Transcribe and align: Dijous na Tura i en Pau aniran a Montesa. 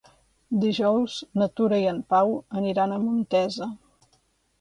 Dijous 0.61 1.17
na 1.41 1.47
Tura 1.59 1.79
i 1.83 1.85
en 1.89 1.99
Pau 2.13 2.33
aniran 2.61 2.95
a 2.95 2.99
Montesa. 3.05 3.69